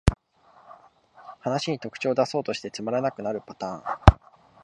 [1.41, 3.83] 話に特徴だそうとしてつまらなくなるパターン